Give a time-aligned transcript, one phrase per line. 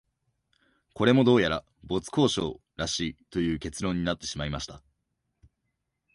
[0.95, 4.81] これも、どうやら没交渉らしいという結論になってしまいました